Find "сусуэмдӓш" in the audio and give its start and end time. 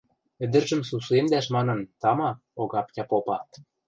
0.89-1.45